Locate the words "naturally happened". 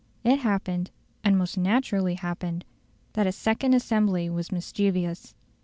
1.59-2.65